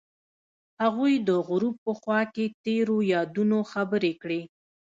[0.81, 4.41] هغوی د غروب په خوا کې تیرو یادونو خبرې کړې.